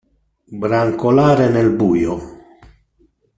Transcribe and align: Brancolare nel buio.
Brancolare 0.61 1.47
nel 1.49 1.69
buio. 1.69 2.39